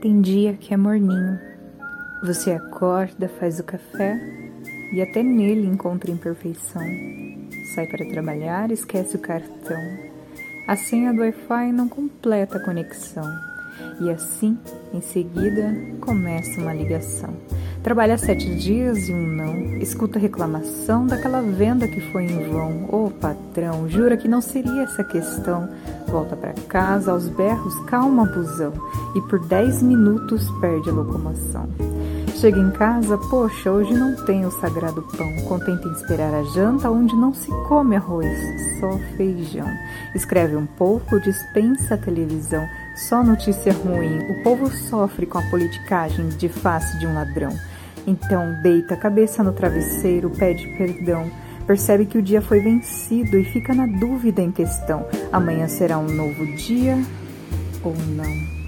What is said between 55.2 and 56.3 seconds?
amanhã será um